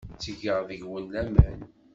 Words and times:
Ttgeɣ 0.13 0.59
deg-wen 0.69 1.05
laman. 1.13 1.61